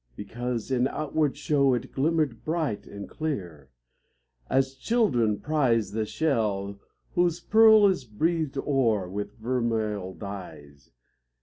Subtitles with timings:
[0.15, 3.69] Because in outvrard shovr it glimmered bright and clear;
[4.49, 6.79] (As children prize The shell
[7.13, 10.89] whose pearl is breathed o'er With vermeil dyes.